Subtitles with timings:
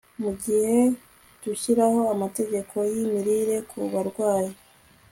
[0.21, 0.77] mu gihe
[1.43, 4.53] dushyiraho amategeko yimirire ku barwayi